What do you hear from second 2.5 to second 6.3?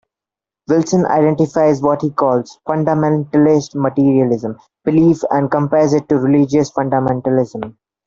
"Fundamentalist Materialism" belief and compares it to